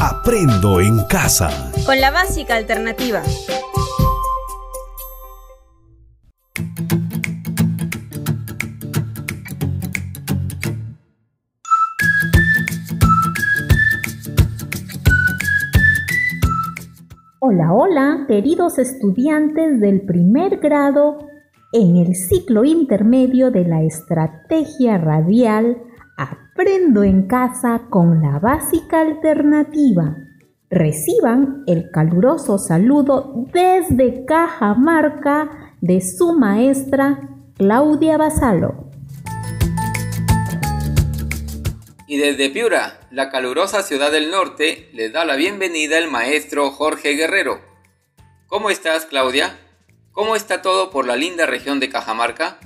Aprendo 0.00 0.80
en 0.80 1.04
casa. 1.08 1.72
Con 1.84 2.00
la 2.00 2.12
básica 2.12 2.54
alternativa. 2.54 3.20
Hola, 17.40 17.72
hola, 17.72 18.24
queridos 18.28 18.78
estudiantes 18.78 19.80
del 19.80 20.02
primer 20.02 20.58
grado 20.58 21.18
en 21.72 21.96
el 21.96 22.14
ciclo 22.14 22.64
intermedio 22.64 23.50
de 23.50 23.64
la 23.64 23.82
estrategia 23.82 24.96
radial 24.98 25.87
Aprendo 26.60 27.04
en 27.04 27.28
casa 27.28 27.82
con 27.88 28.20
la 28.20 28.40
básica 28.40 29.00
alternativa. 29.00 30.16
Reciban 30.68 31.62
el 31.68 31.88
caluroso 31.92 32.58
saludo 32.58 33.46
desde 33.52 34.24
Cajamarca 34.24 35.76
de 35.80 36.00
su 36.00 36.32
maestra 36.32 37.20
Claudia 37.56 38.16
Basalo. 38.16 38.90
Y 42.08 42.16
desde 42.16 42.50
Piura, 42.50 43.02
la 43.12 43.30
calurosa 43.30 43.84
ciudad 43.84 44.10
del 44.10 44.32
norte, 44.32 44.90
les 44.94 45.12
da 45.12 45.24
la 45.24 45.36
bienvenida 45.36 45.96
el 45.96 46.10
maestro 46.10 46.72
Jorge 46.72 47.10
Guerrero. 47.14 47.60
¿Cómo 48.48 48.70
estás, 48.70 49.06
Claudia? 49.06 49.56
¿Cómo 50.10 50.34
está 50.34 50.60
todo 50.60 50.90
por 50.90 51.06
la 51.06 51.14
linda 51.14 51.46
región 51.46 51.78
de 51.78 51.88
Cajamarca? 51.88 52.58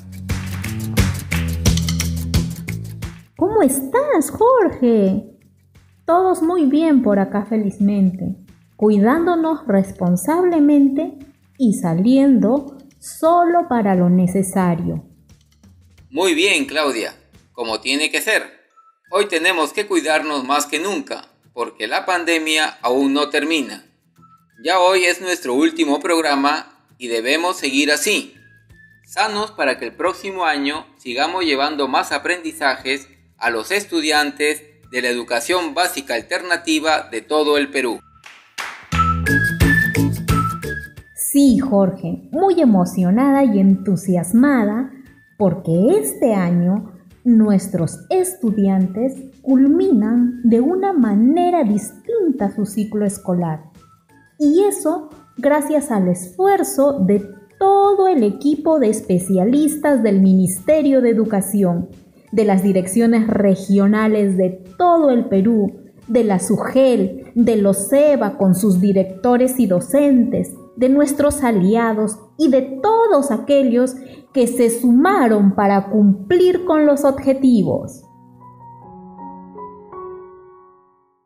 ¿Cómo 3.45 3.61
estás, 3.65 4.31
Jorge? 4.31 5.25
Todos 6.07 6.43
muy 6.43 6.67
bien 6.67 7.03
por 7.03 7.19
acá 7.19 7.45
felizmente, 7.45 8.37
cuidándonos 8.77 9.67
responsablemente 9.67 11.19
y 11.59 11.75
saliendo 11.75 12.79
solo 13.01 13.67
para 13.69 13.97
lo 13.97 14.11
necesario. 14.11 15.03
Muy 16.09 16.35
bien, 16.35 16.67
Claudia, 16.67 17.17
como 17.53 17.81
tiene 17.81 18.13
que 18.13 18.21
ser. 18.21 18.45
Hoy 19.11 19.27
tenemos 19.27 19.73
que 19.73 19.89
cuidarnos 19.89 20.45
más 20.45 20.67
que 20.67 20.79
nunca, 20.79 21.25
porque 21.53 21.89
la 21.89 22.07
pandemia 22.07 22.79
aún 22.81 23.13
no 23.13 23.29
termina. 23.29 23.85
Ya 24.63 24.79
hoy 24.79 25.03
es 25.03 25.21
nuestro 25.21 25.55
último 25.55 25.99
programa 25.99 26.79
y 26.97 27.09
debemos 27.09 27.57
seguir 27.57 27.91
así, 27.91 28.37
sanos 29.05 29.51
para 29.51 29.81
que 29.81 29.87
el 29.87 29.97
próximo 29.97 30.45
año 30.45 30.87
sigamos 30.97 31.45
llevando 31.45 31.89
más 31.89 32.13
aprendizajes 32.13 33.09
a 33.43 33.51
los 33.51 33.73
estudiantes 33.73 34.63
de 34.93 35.03
la 35.03 35.09
educación 35.09 35.75
básica 35.75 36.15
alternativa 36.15 37.09
de 37.11 37.23
todo 37.23 37.59
el 37.59 37.71
Perú. 37.71 37.99
Sí, 41.17 41.59
Jorge, 41.59 42.29
muy 42.31 42.61
emocionada 42.61 43.43
y 43.43 43.59
entusiasmada 43.59 44.93
porque 45.39 45.73
este 45.99 46.35
año 46.35 46.93
nuestros 47.25 47.99
estudiantes 48.11 49.15
culminan 49.43 50.41
de 50.45 50.61
una 50.61 50.93
manera 50.93 51.65
distinta 51.65 52.55
su 52.55 52.65
ciclo 52.65 53.05
escolar. 53.05 53.65
Y 54.39 54.63
eso 54.65 55.11
gracias 55.37 55.91
al 55.91 56.07
esfuerzo 56.09 57.01
de 57.01 57.29
todo 57.59 58.07
el 58.09 58.23
equipo 58.23 58.79
de 58.79 58.91
especialistas 58.91 60.03
del 60.03 60.21
Ministerio 60.21 61.01
de 61.01 61.11
Educación 61.11 61.89
de 62.33 62.45
las 62.45 62.63
direcciones 62.63 63.29
regionales 63.29 64.37
de 64.37 64.51
todo 64.79 65.11
el 65.11 65.27
Perú, 65.27 65.93
de 66.09 66.25
la 66.25 66.39
SUGEL, 66.39 67.31
de 67.35 67.57
los 67.57 67.89
SEBA 67.89 68.37
con 68.37 68.55
sus 68.55 68.81
directores 68.81 69.61
y 69.61 69.67
docentes, 69.67 70.53
de 70.77 70.89
nuestros 70.89 71.45
aliados 71.45 72.19
y 72.39 72.51
de 72.51 72.63
todos 72.83 73.31
aquellos 73.31 73.95
que 74.33 74.47
se 74.47 74.81
sumaron 74.81 75.55
para 75.55 75.91
cumplir 75.91 76.65
con 76.65 76.87
los 76.87 77.05
objetivos. 77.05 78.03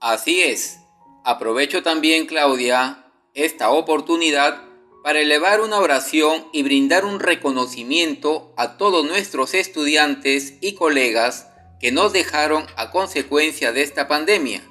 Así 0.00 0.42
es. 0.42 0.80
Aprovecho 1.24 1.82
también, 1.82 2.26
Claudia, 2.26 3.12
esta 3.34 3.70
oportunidad 3.70 4.65
para 5.06 5.20
elevar 5.20 5.60
una 5.60 5.78
oración 5.78 6.48
y 6.52 6.64
brindar 6.64 7.04
un 7.04 7.20
reconocimiento 7.20 8.52
a 8.56 8.76
todos 8.76 9.06
nuestros 9.06 9.54
estudiantes 9.54 10.54
y 10.60 10.74
colegas 10.74 11.46
que 11.78 11.92
nos 11.92 12.12
dejaron 12.12 12.66
a 12.76 12.90
consecuencia 12.90 13.70
de 13.70 13.82
esta 13.82 14.08
pandemia 14.08 14.68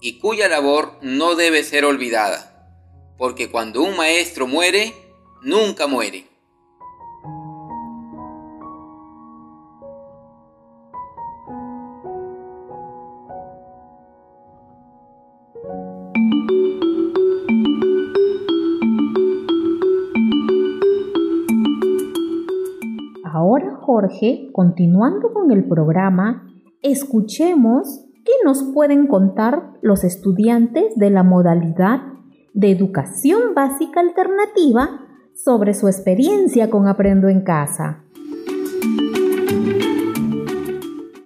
y 0.00 0.20
cuya 0.20 0.48
labor 0.48 0.98
no 1.02 1.34
debe 1.34 1.64
ser 1.64 1.84
olvidada, 1.84 2.70
porque 3.18 3.50
cuando 3.50 3.82
un 3.82 3.96
maestro 3.96 4.46
muere, 4.46 4.94
nunca 5.42 5.88
muere. 5.88 6.28
Jorge, 23.92 24.48
continuando 24.52 25.34
con 25.34 25.52
el 25.52 25.68
programa, 25.68 26.50
escuchemos 26.80 28.06
qué 28.24 28.32
nos 28.42 28.62
pueden 28.72 29.06
contar 29.06 29.74
los 29.82 30.02
estudiantes 30.02 30.94
de 30.96 31.10
la 31.10 31.22
modalidad 31.22 32.00
de 32.54 32.70
educación 32.70 33.54
básica 33.54 34.00
alternativa 34.00 35.06
sobre 35.34 35.74
su 35.74 35.88
experiencia 35.88 36.70
con 36.70 36.88
Aprendo 36.88 37.28
en 37.28 37.42
Casa. 37.42 38.02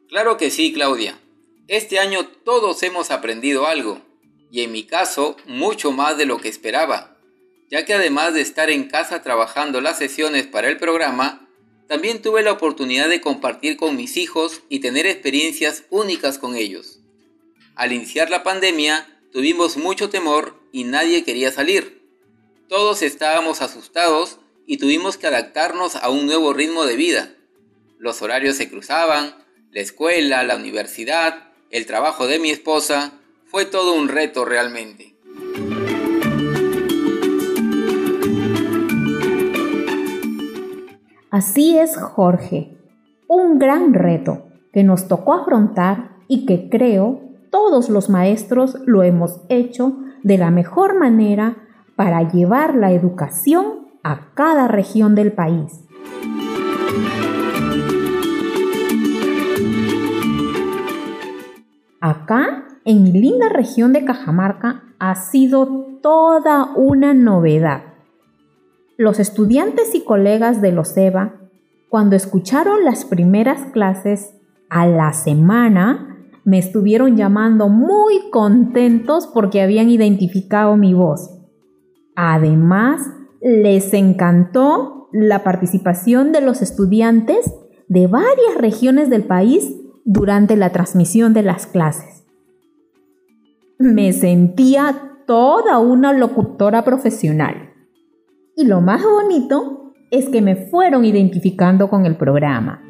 Claro 0.09 0.37
que 0.37 0.51
sí, 0.51 0.73
Claudia. 0.73 1.15
Este 1.69 2.01
año 2.01 2.19
todos 2.45 2.83
hemos 2.83 3.13
aprendido 3.13 3.69
algo, 3.69 3.99
y 4.51 4.63
en 4.63 4.73
mi 4.73 4.83
caso 4.83 5.37
mucho 5.47 5.93
más 5.93 6.19
de 6.19 6.27
lo 6.27 6.39
que 6.39 6.49
esperaba, 6.49 7.17
ya 7.71 7.85
que 7.85 7.95
además 7.95 8.35
de 8.35 8.41
estar 8.41 8.71
en 8.71 8.89
casa 8.89 9.23
trabajando 9.23 9.81
las 9.81 9.99
sesiones 9.99 10.49
para 10.49 10.67
el 10.67 10.79
programa, 10.79 11.46
también 11.89 12.21
tuve 12.21 12.43
la 12.43 12.53
oportunidad 12.53 13.09
de 13.09 13.21
compartir 13.21 13.77
con 13.77 13.97
mis 13.97 14.17
hijos 14.17 14.63
y 14.69 14.81
tener 14.81 15.07
experiencias 15.07 15.85
únicas 15.91 16.39
con 16.39 16.57
ellos. 16.57 17.01
Al 17.75 17.93
iniciar 17.93 18.31
la 18.31 18.43
pandemia, 18.43 19.21
tuvimos 19.33 19.77
mucho 19.77 20.09
temor 20.09 20.59
y 20.73 20.85
nadie 20.85 21.25
quería 21.25 21.53
salir. 21.53 22.03
Todos 22.69 23.03
estábamos 23.03 23.63
asustados 23.63 24.39
y 24.67 24.79
tuvimos 24.79 25.17
que 25.17 25.27
adaptarnos 25.27 25.97
a 25.97 26.11
un 26.11 26.27
nuevo 26.27 26.53
ritmo 26.53 26.85
de 26.85 26.97
vida. 26.97 27.35
Los 27.99 28.23
horarios 28.23 28.57
se 28.57 28.69
cruzaban, 28.69 29.37
la 29.71 29.81
escuela, 29.81 30.43
la 30.43 30.57
universidad, 30.57 31.53
el 31.71 31.87
trabajo 31.87 32.27
de 32.27 32.39
mi 32.39 32.51
esposa, 32.51 33.21
fue 33.47 33.65
todo 33.65 33.95
un 33.95 34.09
reto 34.09 34.45
realmente. 34.45 35.16
Así 41.37 41.77
es, 41.77 41.99
Jorge, 41.99 42.79
un 43.29 43.59
gran 43.59 43.93
reto 43.93 44.47
que 44.73 44.83
nos 44.83 45.07
tocó 45.07 45.35
afrontar 45.35 46.13
y 46.29 46.47
que 46.47 46.71
creo 46.71 47.21
todos 47.51 47.91
los 47.91 48.09
maestros 48.09 48.79
lo 48.87 49.03
hemos 49.03 49.43
hecho 49.51 49.99
de 50.23 50.39
la 50.39 50.51
mejor 50.51 50.99
manera 50.99 51.59
para 51.95 52.27
llevar 52.27 52.75
la 52.75 52.91
educación 52.93 53.67
a 54.03 54.33
cada 54.33 54.67
región 54.67 55.15
del 55.15 55.31
país. 55.31 55.85
Acá, 62.01 62.65
en 62.87 63.03
mi 63.03 63.13
linda 63.13 63.51
región 63.51 63.93
de 63.93 64.07
Cajamarca, 64.07 64.85
ha 64.99 65.15
sido 65.17 65.99
toda 66.01 66.71
una 66.77 67.13
novedad 67.13 67.96
los 68.97 69.21
estudiantes 69.21 69.95
y 69.95 70.05
colegas 70.05 70.61
de 70.63 70.73
los 70.73 70.97
EVA, 70.97 71.35
cuando 71.89 72.17
escucharon 72.17 72.85
las 72.85 73.05
primeras 73.05 73.71
clases 73.73 74.35
a 74.69 74.87
la 74.87 75.13
semana, 75.13 76.17
me 76.45 76.59
estuvieron 76.59 77.17
llamando 77.17 77.69
muy 77.69 78.31
contentos 78.31 79.27
porque 79.27 79.61
habían 79.61 79.91
identificado 79.91 80.77
mi 80.77 80.95
voz. 80.95 81.31
Además, 82.15 83.03
les 83.41 83.93
encantó 83.95 85.09
la 85.13 85.45
participación 85.45 86.33
de 86.33 86.41
los 86.41 86.63
estudiantes 86.63 87.53
de 87.89 88.07
varias 88.07 88.57
regiones 88.59 89.11
del 89.11 89.25
país 89.25 89.75
durante 90.05 90.57
la 90.57 90.71
transmisión 90.71 91.35
de 91.35 91.43
las 91.43 91.67
clases. 91.67 92.25
Me 93.79 94.13
sentía 94.13 95.17
toda 95.27 95.79
una 95.79 96.13
locutora 96.13 96.85
profesional. 96.85 97.66
Y 98.59 98.65
lo 98.65 98.81
más 98.81 99.03
bonito 99.03 99.93
es 100.11 100.31
que 100.31 100.41
me 100.41 100.57
fueron 100.57 101.05
identificando 101.05 101.91
con 101.91 102.07
el 102.07 102.17
programa. 102.17 102.83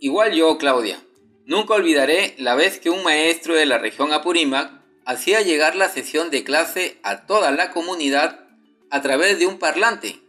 Igual 0.00 0.32
yo, 0.32 0.56
Claudia. 0.56 0.98
Nunca 1.44 1.74
olvidaré 1.74 2.34
la 2.38 2.54
vez 2.54 2.80
que 2.80 2.88
un 2.88 3.02
maestro 3.02 3.54
de 3.54 3.66
la 3.66 3.76
región 3.76 4.14
Apurímac 4.14 4.72
hacía 5.04 5.42
llegar 5.42 5.76
la 5.76 5.90
sesión 5.90 6.30
de 6.30 6.42
clase 6.42 6.96
a 7.02 7.26
toda 7.26 7.50
la 7.50 7.70
comunidad 7.70 8.46
a 8.88 9.02
través 9.02 9.38
de 9.38 9.46
un 9.46 9.58
parlante. 9.58 10.20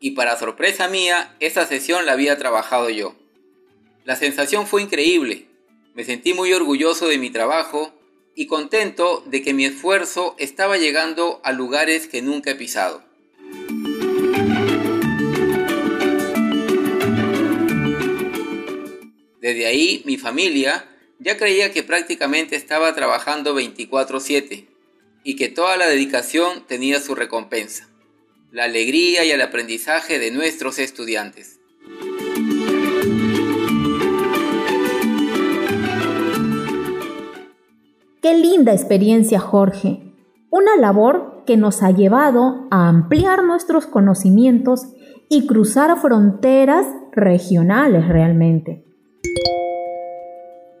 Y 0.00 0.12
para 0.12 0.38
sorpresa 0.38 0.88
mía, 0.88 1.36
esa 1.38 1.66
sesión 1.66 2.06
la 2.06 2.12
había 2.12 2.38
trabajado 2.38 2.88
yo. 2.88 3.14
La 4.04 4.16
sensación 4.16 4.66
fue 4.66 4.80
increíble. 4.80 5.48
Me 5.94 6.02
sentí 6.02 6.32
muy 6.32 6.54
orgulloso 6.54 7.08
de 7.08 7.18
mi 7.18 7.28
trabajo 7.28 7.92
y 8.36 8.46
contento 8.46 9.24
de 9.26 9.42
que 9.42 9.54
mi 9.54 9.64
esfuerzo 9.64 10.36
estaba 10.38 10.76
llegando 10.76 11.40
a 11.42 11.52
lugares 11.52 12.06
que 12.06 12.20
nunca 12.20 12.50
he 12.50 12.54
pisado. 12.54 13.02
Desde 19.40 19.66
ahí 19.66 20.02
mi 20.04 20.18
familia 20.18 20.86
ya 21.18 21.38
creía 21.38 21.72
que 21.72 21.82
prácticamente 21.82 22.56
estaba 22.56 22.94
trabajando 22.94 23.54
24/7 23.54 24.68
y 25.24 25.36
que 25.36 25.48
toda 25.48 25.78
la 25.78 25.86
dedicación 25.86 26.66
tenía 26.66 27.00
su 27.00 27.14
recompensa, 27.14 27.88
la 28.52 28.64
alegría 28.64 29.24
y 29.24 29.30
el 29.30 29.40
aprendizaje 29.40 30.18
de 30.18 30.30
nuestros 30.30 30.78
estudiantes. 30.78 31.55
Qué 38.26 38.36
linda 38.36 38.72
experiencia, 38.72 39.38
Jorge. 39.38 40.02
Una 40.50 40.74
labor 40.80 41.44
que 41.46 41.56
nos 41.56 41.84
ha 41.84 41.92
llevado 41.92 42.66
a 42.72 42.88
ampliar 42.88 43.44
nuestros 43.44 43.86
conocimientos 43.86 44.88
y 45.28 45.46
cruzar 45.46 45.96
fronteras 46.00 46.88
regionales 47.12 48.08
realmente. 48.08 48.84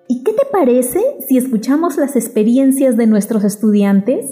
¿Y 0.08 0.24
qué 0.24 0.32
te 0.32 0.44
parece 0.50 0.98
si 1.28 1.38
escuchamos 1.38 1.96
las 1.98 2.16
experiencias 2.16 2.96
de 2.96 3.06
nuestros 3.06 3.44
estudiantes? 3.44 4.26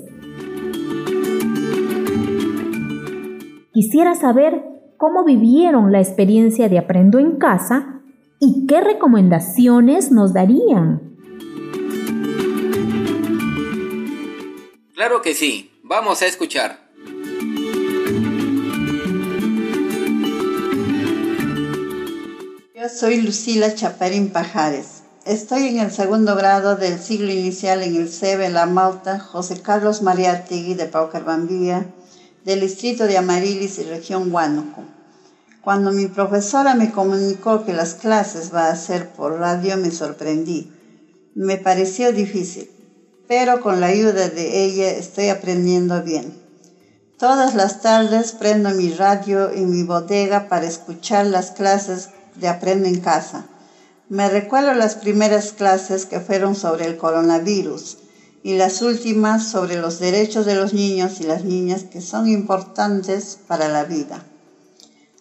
Quisiera 3.72 4.16
saber 4.16 4.64
cómo 4.96 5.22
vivieron 5.24 5.92
la 5.92 6.00
experiencia 6.00 6.68
de 6.68 6.78
Aprendo 6.78 7.20
en 7.20 7.36
casa 7.36 8.00
y 8.40 8.66
qué 8.66 8.80
recomendaciones 8.80 10.10
nos 10.10 10.32
darían. 10.34 11.13
Claro 14.94 15.22
que 15.22 15.34
sí, 15.34 15.72
vamos 15.82 16.22
a 16.22 16.26
escuchar. 16.26 16.78
Yo 22.76 22.88
soy 22.88 23.20
Lucila 23.20 23.74
Chaparín 23.74 24.30
Pajares. 24.30 25.02
Estoy 25.26 25.66
en 25.66 25.80
el 25.80 25.90
segundo 25.90 26.36
grado 26.36 26.76
del 26.76 27.00
siglo 27.00 27.32
inicial 27.32 27.82
en 27.82 27.96
el 27.96 28.08
CEBE 28.08 28.50
La 28.50 28.66
Malta, 28.66 29.18
José 29.18 29.60
Carlos 29.60 30.00
María 30.00 30.44
Tigui 30.44 30.74
de 30.74 30.86
Paucarbambía, 30.86 31.86
del 32.44 32.60
distrito 32.60 33.08
de 33.08 33.18
Amarilis 33.18 33.80
y 33.80 33.82
región 33.82 34.32
Huánuco. 34.32 34.84
Cuando 35.60 35.90
mi 35.90 36.06
profesora 36.06 36.76
me 36.76 36.92
comunicó 36.92 37.64
que 37.64 37.72
las 37.72 37.94
clases 37.94 38.54
va 38.54 38.68
a 38.68 38.76
ser 38.76 39.08
por 39.10 39.40
radio, 39.40 39.76
me 39.76 39.90
sorprendí. 39.90 40.70
Me 41.34 41.56
pareció 41.56 42.12
difícil 42.12 42.73
pero 43.28 43.60
con 43.60 43.80
la 43.80 43.86
ayuda 43.86 44.28
de 44.28 44.64
ella 44.64 44.90
estoy 44.90 45.28
aprendiendo 45.28 46.02
bien. 46.02 46.34
Todas 47.18 47.54
las 47.54 47.80
tardes 47.80 48.32
prendo 48.32 48.70
mi 48.70 48.90
radio 48.90 49.50
en 49.50 49.70
mi 49.70 49.82
bodega 49.82 50.48
para 50.48 50.66
escuchar 50.66 51.26
las 51.26 51.52
clases 51.52 52.10
de 52.34 52.48
Aprendo 52.48 52.88
en 52.88 53.00
Casa. 53.00 53.46
Me 54.08 54.28
recuerdo 54.28 54.74
las 54.74 54.96
primeras 54.96 55.52
clases 55.52 56.04
que 56.04 56.20
fueron 56.20 56.54
sobre 56.54 56.86
el 56.86 56.96
coronavirus 56.96 57.96
y 58.42 58.54
las 58.54 58.82
últimas 58.82 59.44
sobre 59.44 59.76
los 59.76 59.98
derechos 59.98 60.44
de 60.44 60.56
los 60.56 60.74
niños 60.74 61.20
y 61.20 61.24
las 61.24 61.44
niñas 61.44 61.84
que 61.84 62.02
son 62.02 62.28
importantes 62.28 63.38
para 63.46 63.68
la 63.68 63.84
vida. 63.84 64.22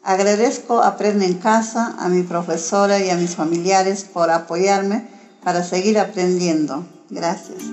Agradezco 0.04 0.82
Aprendo 0.82 1.24
en 1.24 1.36
Casa 1.36 1.96
a 1.98 2.10
mi 2.10 2.24
profesora 2.24 3.00
y 3.00 3.10
a 3.10 3.16
mis 3.16 3.36
familiares 3.36 4.04
por 4.04 4.30
apoyarme 4.32 5.06
para 5.42 5.64
seguir 5.64 5.98
aprendiendo. 5.98 6.86
Gracias. 7.14 7.64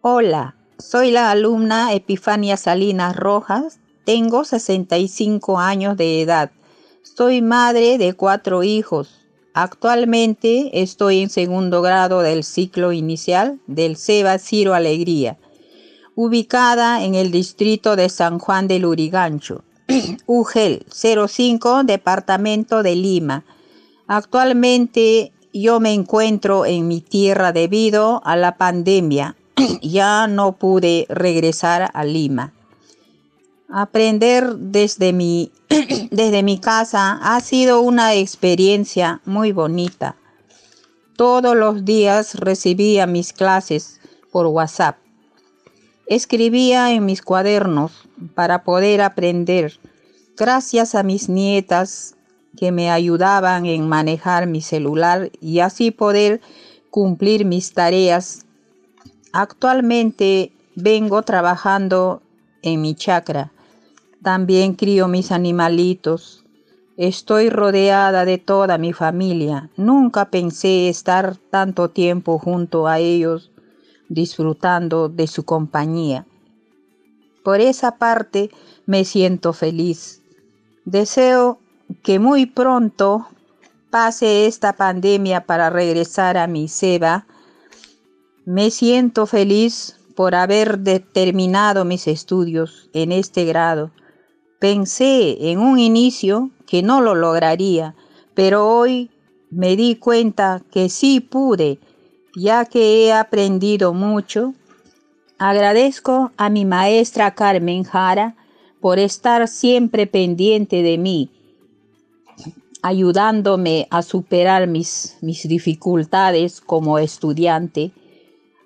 Hola, 0.00 0.56
soy 0.78 1.10
la 1.10 1.30
alumna 1.30 1.92
Epifania 1.92 2.56
Salinas 2.56 3.14
Rojas, 3.14 3.78
tengo 4.04 4.44
65 4.44 5.58
años 5.58 5.96
de 5.98 6.22
edad, 6.22 6.50
soy 7.02 7.42
madre 7.42 7.98
de 7.98 8.14
cuatro 8.14 8.62
hijos. 8.62 9.20
Actualmente 9.52 10.82
estoy 10.82 11.20
en 11.20 11.28
segundo 11.28 11.82
grado 11.82 12.22
del 12.22 12.44
ciclo 12.44 12.92
inicial 12.92 13.60
del 13.66 13.96
SEBA 13.96 14.38
Ciro 14.38 14.72
Alegría, 14.72 15.36
ubicada 16.14 17.04
en 17.04 17.14
el 17.14 17.30
distrito 17.30 17.94
de 17.94 18.08
San 18.08 18.38
Juan 18.38 18.66
del 18.68 18.86
Urigancho, 18.86 19.64
UGEL 20.26 20.86
05, 20.90 21.84
Departamento 21.84 22.82
de 22.82 22.96
Lima. 22.96 23.44
Actualmente 24.14 25.32
yo 25.54 25.80
me 25.80 25.94
encuentro 25.94 26.66
en 26.66 26.86
mi 26.86 27.00
tierra 27.00 27.50
debido 27.50 28.20
a 28.26 28.36
la 28.36 28.58
pandemia. 28.58 29.36
ya 29.80 30.26
no 30.26 30.52
pude 30.52 31.06
regresar 31.08 31.90
a 31.94 32.04
Lima. 32.04 32.52
Aprender 33.70 34.54
desde 34.56 35.14
mi, 35.14 35.50
desde 36.10 36.42
mi 36.42 36.58
casa 36.58 37.20
ha 37.22 37.40
sido 37.40 37.80
una 37.80 38.12
experiencia 38.12 39.22
muy 39.24 39.52
bonita. 39.52 40.16
Todos 41.16 41.56
los 41.56 41.86
días 41.86 42.34
recibía 42.34 43.06
mis 43.06 43.32
clases 43.32 43.98
por 44.30 44.44
WhatsApp. 44.44 44.98
Escribía 46.06 46.92
en 46.92 47.06
mis 47.06 47.22
cuadernos 47.22 47.92
para 48.34 48.62
poder 48.62 49.00
aprender. 49.00 49.80
Gracias 50.36 50.94
a 50.94 51.02
mis 51.02 51.30
nietas 51.30 52.16
que 52.56 52.72
me 52.72 52.90
ayudaban 52.90 53.66
en 53.66 53.88
manejar 53.88 54.46
mi 54.46 54.60
celular 54.60 55.30
y 55.40 55.60
así 55.60 55.90
poder 55.90 56.40
cumplir 56.90 57.44
mis 57.44 57.72
tareas. 57.72 58.46
Actualmente 59.32 60.52
vengo 60.74 61.22
trabajando 61.22 62.22
en 62.62 62.80
mi 62.80 62.94
chacra. 62.94 63.52
También 64.22 64.74
crío 64.74 65.08
mis 65.08 65.32
animalitos. 65.32 66.44
Estoy 66.96 67.48
rodeada 67.48 68.24
de 68.24 68.38
toda 68.38 68.78
mi 68.78 68.92
familia. 68.92 69.70
Nunca 69.76 70.30
pensé 70.30 70.88
estar 70.88 71.36
tanto 71.50 71.88
tiempo 71.88 72.38
junto 72.38 72.86
a 72.86 72.98
ellos, 72.98 73.50
disfrutando 74.08 75.08
de 75.08 75.26
su 75.26 75.44
compañía. 75.44 76.26
Por 77.42 77.60
esa 77.60 77.96
parte 77.96 78.50
me 78.86 79.04
siento 79.04 79.52
feliz. 79.52 80.22
Deseo 80.84 81.61
que 82.02 82.18
muy 82.18 82.46
pronto 82.46 83.26
pase 83.90 84.46
esta 84.46 84.72
pandemia 84.72 85.44
para 85.44 85.68
regresar 85.68 86.38
a 86.38 86.46
mi 86.46 86.66
seba. 86.68 87.26
Me 88.46 88.70
siento 88.70 89.26
feliz 89.26 89.98
por 90.16 90.34
haber 90.34 90.80
terminado 91.12 91.84
mis 91.84 92.08
estudios 92.08 92.88
en 92.94 93.12
este 93.12 93.44
grado. 93.44 93.90
Pensé 94.58 95.50
en 95.50 95.58
un 95.58 95.78
inicio 95.78 96.50
que 96.66 96.82
no 96.82 97.00
lo 97.02 97.14
lograría, 97.14 97.94
pero 98.34 98.66
hoy 98.66 99.10
me 99.50 99.76
di 99.76 99.96
cuenta 99.96 100.62
que 100.70 100.88
sí 100.88 101.20
pude, 101.20 101.78
ya 102.34 102.64
que 102.64 103.04
he 103.04 103.12
aprendido 103.12 103.92
mucho. 103.92 104.54
Agradezco 105.38 106.32
a 106.36 106.48
mi 106.48 106.64
maestra 106.64 107.34
Carmen 107.34 107.84
Jara 107.84 108.36
por 108.80 108.98
estar 108.98 109.48
siempre 109.48 110.06
pendiente 110.06 110.82
de 110.82 110.96
mí 110.96 111.30
ayudándome 112.82 113.86
a 113.90 114.02
superar 114.02 114.66
mis, 114.66 115.16
mis 115.20 115.46
dificultades 115.48 116.60
como 116.60 116.98
estudiante, 116.98 117.92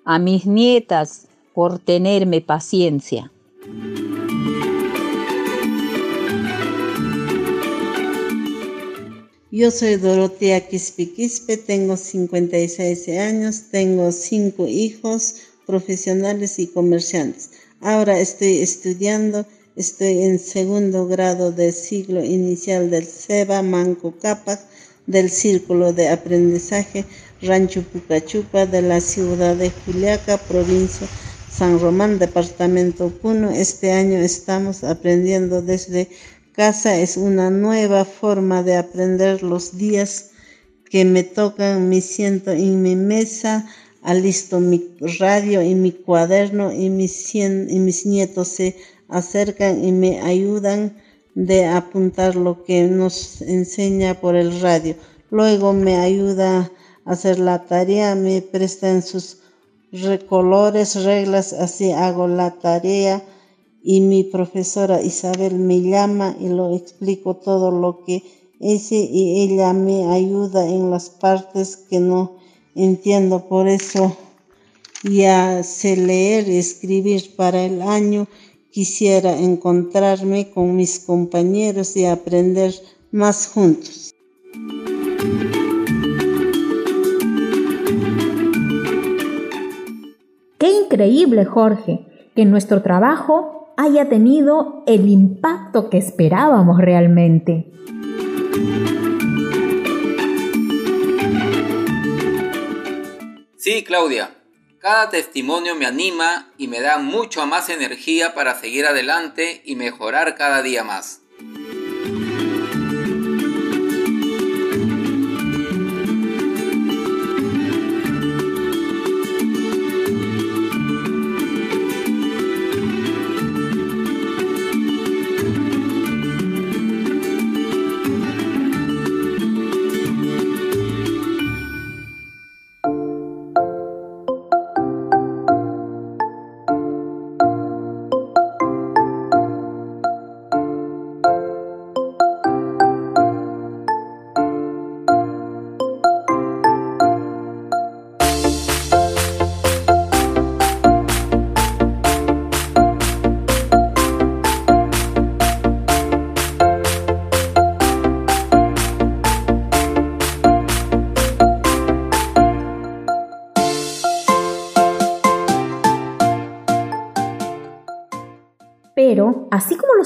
a 0.03 0.19
mis 0.19 0.45
nietas 0.45 1.27
por 1.53 1.79
tenerme 1.79 2.41
paciencia. 2.41 3.31
Yo 9.51 9.71
soy 9.71 9.95
Dorotea 9.95 10.67
Quispe 10.67 11.57
tengo 11.57 11.97
56 11.97 13.07
años, 13.17 13.63
tengo 13.71 14.11
cinco 14.11 14.67
hijos 14.67 15.35
profesionales 15.65 16.59
y 16.59 16.67
comerciantes. 16.67 17.51
Ahora 17.81 18.19
estoy 18.19 18.59
estudiando 18.59 19.45
Estoy 19.77 20.23
en 20.23 20.39
segundo 20.39 21.05
grado 21.05 21.51
del 21.51 21.71
ciclo 21.71 22.23
inicial 22.23 22.89
del 22.89 23.05
SEBA 23.05 23.61
Manco 23.61 24.11
Capac 24.19 24.59
del 25.05 25.29
Círculo 25.29 25.93
de 25.93 26.09
Aprendizaje 26.09 27.05
Rancho 27.43 27.83
Pucachupa 27.83 28.65
de 28.65 28.81
la 28.81 28.99
ciudad 28.99 29.55
de 29.55 29.69
Juliaca, 29.69 30.39
provincia 30.39 31.07
San 31.51 31.79
Román, 31.79 32.17
departamento 32.17 33.09
Puno. 33.09 33.51
Este 33.51 33.91
año 33.91 34.17
estamos 34.17 34.83
aprendiendo 34.83 35.61
desde 35.61 36.09
casa 36.53 36.97
es 36.97 37.15
una 37.15 37.51
nueva 37.51 38.03
forma 38.03 38.63
de 38.63 38.77
aprender 38.77 39.43
los 39.43 39.77
días 39.77 40.31
que 40.89 41.05
me 41.05 41.21
tocan. 41.21 41.87
Me 41.87 42.01
siento 42.01 42.49
en 42.49 42.81
mi 42.81 42.95
mesa, 42.95 43.67
alisto 44.01 44.59
mi 44.59 44.95
radio 45.19 45.61
y 45.61 45.75
mi 45.75 45.91
cuaderno 45.91 46.73
y 46.73 46.89
mis, 46.89 47.35
y 47.35 47.79
mis 47.79 48.07
nietos 48.07 48.47
se 48.47 48.75
acercan 49.09 49.83
y 49.83 49.91
me 49.91 50.21
ayudan 50.21 50.97
de 51.35 51.65
apuntar 51.65 52.35
lo 52.35 52.63
que 52.63 52.83
nos 52.83 53.41
enseña 53.41 54.19
por 54.19 54.35
el 54.35 54.59
radio. 54.59 54.95
Luego 55.29 55.73
me 55.73 55.97
ayuda 55.97 56.71
a 57.05 57.11
hacer 57.11 57.39
la 57.39 57.65
tarea, 57.65 58.15
me 58.15 58.41
prestan 58.41 59.03
sus 59.03 59.37
colores, 60.27 61.03
reglas, 61.03 61.53
así 61.53 61.91
hago 61.91 62.27
la 62.27 62.51
tarea 62.51 63.23
y 63.83 64.01
mi 64.01 64.23
profesora 64.23 65.01
Isabel 65.01 65.55
me 65.55 65.81
llama 65.81 66.35
y 66.39 66.49
lo 66.49 66.75
explico 66.75 67.37
todo 67.37 67.71
lo 67.71 68.03
que 68.03 68.23
hice 68.59 68.95
y 68.95 69.43
ella 69.43 69.73
me 69.73 70.07
ayuda 70.07 70.67
en 70.67 70.89
las 70.89 71.09
partes 71.09 71.77
que 71.77 71.99
no 71.99 72.37
entiendo. 72.75 73.47
Por 73.47 73.67
eso 73.67 74.17
ya 75.03 75.63
sé 75.63 75.95
leer 75.95 76.47
y 76.49 76.57
escribir 76.57 77.35
para 77.35 77.63
el 77.63 77.81
año. 77.81 78.27
Quisiera 78.71 79.37
encontrarme 79.37 80.51
con 80.51 80.75
mis 80.75 80.99
compañeros 80.99 81.95
y 81.95 82.05
aprender 82.05 82.73
más 83.11 83.47
juntos. 83.47 84.13
Qué 90.57 90.71
increíble, 90.71 91.45
Jorge, 91.45 92.05
que 92.35 92.45
nuestro 92.45 92.81
trabajo 92.81 93.73
haya 93.77 94.09
tenido 94.09 94.83
el 94.87 95.07
impacto 95.07 95.89
que 95.89 95.97
esperábamos 95.97 96.79
realmente. 96.79 97.71
Sí, 103.55 103.83
Claudia, 103.83 104.36
cada 104.87 105.09
testimonio 105.09 105.75
me 105.75 105.85
anima 105.85 106.49
y 106.57 106.69
me 106.69 106.79
da 106.79 106.97
mucho 106.97 107.45
más 107.45 107.67
energía 107.67 108.33
para 108.33 108.57
seguir 108.57 108.85
adelante 108.85 109.61
y 109.65 109.75
mejorar 109.75 110.35
cada 110.35 110.61
día 110.61 110.85
más. 110.85 111.23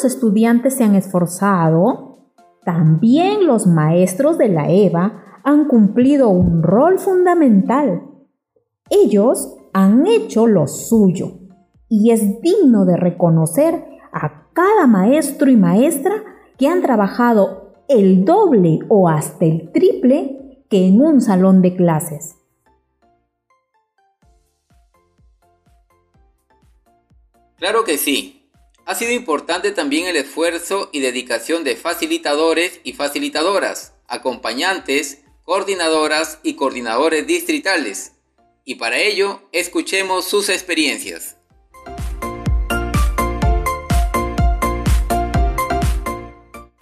Los 0.02 0.14
estudiantes 0.16 0.78
se 0.78 0.84
han 0.84 0.96
esforzado, 0.96 2.32
también 2.66 3.46
los 3.46 3.68
maestros 3.68 4.40
de 4.40 4.48
la 4.48 4.68
EVA 4.68 5.42
han 5.44 5.66
cumplido 5.66 6.30
un 6.30 6.64
rol 6.64 6.98
fundamental. 6.98 8.02
Ellos 8.90 9.58
han 9.74 10.08
hecho 10.08 10.48
lo 10.48 10.66
suyo 10.66 11.34
y 11.88 12.10
es 12.10 12.42
digno 12.42 12.86
de 12.86 12.98
reconocer 12.98 13.86
a 14.12 14.48
cada 14.54 14.88
maestro 14.88 15.52
y 15.52 15.56
maestra 15.56 16.16
que 16.58 16.68
han 16.68 16.82
trabajado 16.82 17.74
el 17.88 18.26
doble 18.26 18.80
o 18.90 19.08
hasta 19.08 19.46
el 19.46 19.72
triple 19.72 20.66
que 20.68 20.88
en 20.88 21.00
un 21.00 21.22
salón 21.22 21.62
de 21.62 21.76
clases. 21.76 22.38
Claro 27.58 27.84
que 27.84 28.00
sí, 28.00 28.41
ha 28.86 28.96
sido 28.96 29.12
importante 29.12 29.72
también 29.72 30.08
el 30.08 30.16
esfuerzo 30.16 30.90
y 30.92 31.00
dedicación 31.00 31.64
de 31.64 31.76
facilitadores 31.76 32.80
y 32.84 32.94
facilitadoras, 32.94 33.94
acompañantes, 34.08 35.20
coordinadoras 35.44 36.40
y 36.44 36.56
coordinadores 36.56 37.28
distritales. 37.28 38.14
Y 38.66 38.76
para 38.76 38.98
ello, 39.00 39.42
escuchemos 39.52 40.26
sus 40.26 40.50
experiencias. 40.50 41.38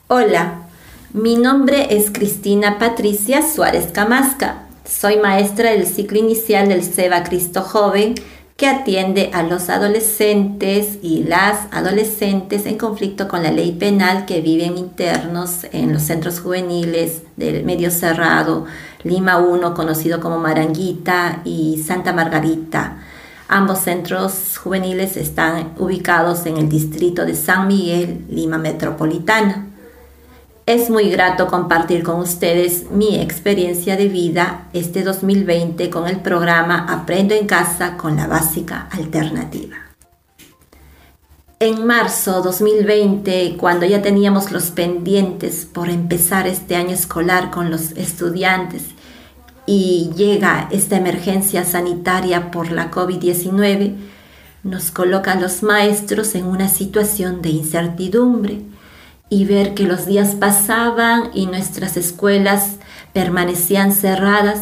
Hola, 0.08 0.68
mi 1.14 1.36
nombre 1.36 1.96
es 1.96 2.10
Cristina 2.12 2.80
Patricia 2.80 3.42
Suárez 3.48 3.92
Camasca. 3.92 4.68
Soy 4.84 5.18
maestra 5.18 5.72
del 5.72 5.86
ciclo 5.86 6.18
inicial 6.18 6.68
del 6.68 6.84
SEBA 6.84 7.24
Cristo 7.24 7.62
Joven 7.62 8.16
que 8.60 8.68
atiende 8.68 9.32
a 9.34 9.42
los 9.42 9.70
adolescentes 9.70 11.00
y 11.02 11.24
las 11.24 11.68
adolescentes 11.72 12.66
en 12.66 12.78
conflicto 12.78 13.30
con 13.30 13.42
la 13.42 13.52
ley 13.52 13.72
penal 13.72 14.26
que 14.26 14.42
viven 14.42 14.78
internos 14.78 15.66
en 15.72 15.94
los 15.94 16.02
centros 16.02 16.42
juveniles 16.42 17.22
del 17.38 17.64
medio 17.64 17.90
cerrado, 17.90 18.66
Lima 19.04 19.38
1, 19.38 19.74
conocido 19.74 20.20
como 20.20 20.40
Maranguita, 20.40 21.40
y 21.46 21.82
Santa 21.88 22.12
Margarita. 22.12 22.98
Ambos 23.48 23.80
centros 23.80 24.58
juveniles 24.58 25.16
están 25.16 25.72
ubicados 25.78 26.46
en 26.46 26.58
el 26.58 26.68
distrito 26.68 27.26
de 27.26 27.36
San 27.36 27.66
Miguel, 27.66 28.26
Lima 28.30 28.58
Metropolitana. 28.58 29.69
Es 30.70 30.92
muy 30.92 31.10
grato 31.10 31.48
compartir 31.48 32.04
con 32.04 32.20
ustedes 32.20 32.92
mi 32.92 33.20
experiencia 33.20 33.98
de 33.98 34.08
vida 34.08 34.68
este 34.72 35.02
2020 35.02 35.90
con 35.90 36.08
el 36.08 36.20
programa 36.20 36.86
Aprendo 36.88 37.34
en 37.34 37.48
casa 37.48 37.98
con 37.98 38.16
la 38.16 38.28
básica 38.28 38.88
alternativa. 38.92 39.78
En 41.60 41.88
marzo 41.88 42.44
2020, 42.44 43.58
cuando 43.58 43.88
ya 43.88 44.04
teníamos 44.04 44.52
los 44.52 44.70
pendientes 44.70 45.66
por 45.66 45.90
empezar 45.90 46.46
este 46.46 46.76
año 46.76 46.92
escolar 46.92 47.50
con 47.50 47.72
los 47.72 47.94
estudiantes 47.94 48.84
y 49.66 50.12
llega 50.16 50.70
esta 50.70 50.98
emergencia 50.98 51.66
sanitaria 51.66 52.52
por 52.52 52.72
la 52.72 52.92
COVID-19, 52.92 53.96
nos 54.62 54.92
coloca 54.92 55.32
a 55.32 55.40
los 55.40 55.64
maestros 55.64 56.36
en 56.36 56.46
una 56.46 56.70
situación 56.70 57.42
de 57.42 57.50
incertidumbre 57.50 58.69
y 59.30 59.46
ver 59.46 59.74
que 59.76 59.84
los 59.84 60.06
días 60.06 60.36
pasaban 60.36 61.30
y 61.34 61.46
nuestras 61.46 61.98
escuelas 61.98 62.78
permanecían 63.14 63.92
cerradas, 63.92 64.60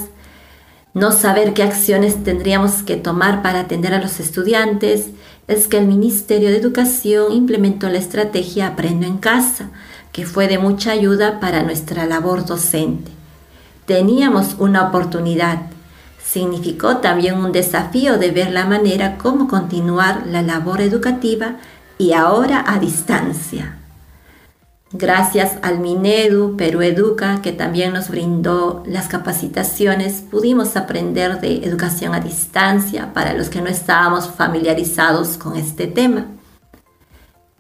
no 0.94 1.12
saber 1.12 1.54
qué 1.54 1.64
acciones 1.64 2.24
tendríamos 2.24 2.84
que 2.84 2.96
tomar 2.96 3.42
para 3.42 3.62
atender 3.62 3.94
a 3.94 4.02
los 4.02 4.20
estudiantes, 4.20 5.08
es 5.48 5.68
que 5.68 5.78
el 5.78 5.88
Ministerio 5.88 6.50
de 6.50 6.58
Educación 6.58 7.32
implementó 7.32 7.88
la 7.88 8.00
estrategia 8.00 8.68
Aprendo 8.68 9.06
en 9.06 9.18
casa, 9.18 9.70
que 10.12 10.26
fue 10.26 10.48
de 10.48 10.58
mucha 10.58 10.92
ayuda 10.92 11.40
para 11.40 11.64
nuestra 11.64 12.06
labor 12.06 12.46
docente. 12.46 13.12
Teníamos 13.86 14.56
una 14.60 14.88
oportunidad. 14.88 15.60
Significó 16.22 16.98
también 16.98 17.36
un 17.36 17.52
desafío 17.52 18.18
de 18.18 18.32
ver 18.32 18.52
la 18.52 18.66
manera 18.66 19.18
cómo 19.18 19.48
continuar 19.48 20.26
la 20.28 20.42
labor 20.42 20.82
educativa 20.82 21.58
y 21.98 22.14
ahora 22.14 22.66
a 22.68 22.80
distancia. 22.80 23.77
Gracias 24.94 25.58
al 25.64 25.80
Minedu, 25.80 26.56
Perú 26.56 26.82
Educa, 26.82 27.42
que 27.42 27.52
también 27.52 27.92
nos 27.92 28.08
brindó 28.08 28.84
las 28.86 29.10
capacitaciones, 29.10 30.22
pudimos 30.22 30.78
aprender 30.78 31.42
de 31.42 31.66
educación 31.66 32.16
a 32.16 32.22
distancia 32.22 33.14
para 33.14 33.34
los 33.34 33.50
que 33.50 33.62
no 33.62 33.68
estábamos 33.68 34.30
familiarizados 34.30 35.38
con 35.38 35.58
este 35.58 35.88
tema. 35.88 36.28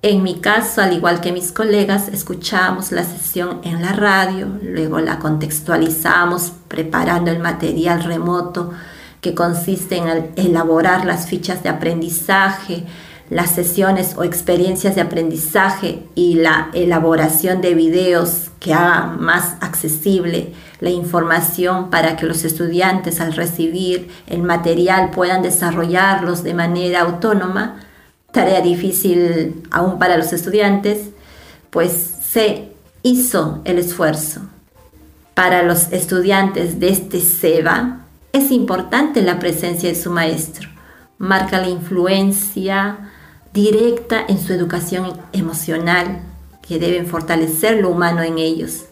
En 0.01 0.23
mi 0.23 0.39
caso, 0.39 0.81
al 0.81 0.93
igual 0.93 1.19
que 1.19 1.33
mis 1.33 1.51
colegas, 1.51 2.07
escuchamos 2.07 2.93
la 2.93 3.03
sesión 3.03 3.59
en 3.63 3.81
la 3.81 3.91
radio, 3.91 4.47
luego 4.61 4.99
la 4.99 5.19
contextualizamos 5.19 6.53
preparando 6.69 7.29
el 7.29 7.39
material 7.39 8.05
remoto 8.05 8.71
que 9.19 9.33
consiste 9.33 9.97
en 9.97 10.31
elaborar 10.37 11.05
las 11.05 11.27
fichas 11.27 11.61
de 11.61 11.69
aprendizaje, 11.69 12.85
las 13.29 13.51
sesiones 13.51 14.15
o 14.17 14.23
experiencias 14.23 14.95
de 14.95 15.01
aprendizaje 15.01 16.03
y 16.15 16.35
la 16.35 16.69
elaboración 16.73 17.61
de 17.61 17.73
videos 17.73 18.51
que 18.59 18.73
hagan 18.73 19.21
más 19.21 19.55
accesible 19.59 20.53
la 20.79 20.89
información 20.89 21.89
para 21.89 22.15
que 22.15 22.25
los 22.25 22.43
estudiantes 22.45 23.19
al 23.19 23.33
recibir 23.33 24.09
el 24.27 24.43
material 24.43 25.11
puedan 25.11 25.41
desarrollarlos 25.41 26.43
de 26.43 26.53
manera 26.53 27.01
autónoma, 27.01 27.79
tarea 28.31 28.61
difícil 28.61 29.63
aún 29.71 29.99
para 29.99 30.17
los 30.17 30.31
estudiantes, 30.33 31.09
pues 31.69 31.91
se 31.91 32.69
hizo 33.03 33.61
el 33.65 33.79
esfuerzo. 33.79 34.41
Para 35.33 35.63
los 35.63 35.91
estudiantes 35.91 36.79
de 36.79 36.89
este 36.89 37.19
SEBA 37.19 37.99
es 38.31 38.51
importante 38.51 39.21
la 39.21 39.39
presencia 39.39 39.89
de 39.89 39.95
su 39.95 40.11
maestro. 40.11 40.69
Marca 41.17 41.59
la 41.59 41.69
influencia 41.69 43.06
directa 43.57 44.23
en 44.27 44.39
su 44.39 44.53
educación 44.53 45.13
emocional, 45.33 46.21
que 46.61 46.77
deben 46.77 47.07
fortalecer 47.07 47.81
lo 47.81 47.89
humano 47.89 48.21
en 48.21 48.37
ellos. 48.37 48.85